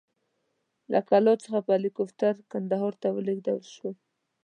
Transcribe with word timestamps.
له 0.91 0.99
کلات 1.09 1.39
څخه 1.45 1.59
په 1.65 1.71
هلیکوپټر 1.77 2.33
کندهار 2.51 2.93
ته 3.01 3.07
ولېږدول 3.11 3.63
شوم. 3.75 3.95